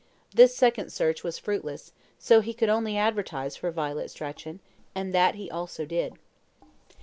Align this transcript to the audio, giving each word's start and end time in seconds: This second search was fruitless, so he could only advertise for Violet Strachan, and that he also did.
This 0.33 0.55
second 0.55 0.89
search 0.91 1.23
was 1.23 1.37
fruitless, 1.37 1.91
so 2.17 2.41
he 2.41 2.55
could 2.55 2.69
only 2.69 2.97
advertise 2.97 3.55
for 3.55 3.69
Violet 3.69 4.09
Strachan, 4.09 4.59
and 4.95 5.13
that 5.13 5.35
he 5.35 5.47
also 5.51 5.85
did. 5.85 6.13